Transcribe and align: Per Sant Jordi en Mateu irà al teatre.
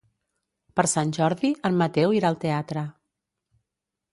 Per 0.79 0.85
Sant 0.93 1.11
Jordi 1.17 1.51
en 1.69 1.77
Mateu 1.83 2.15
irà 2.21 2.31
al 2.33 2.41
teatre. 2.47 2.87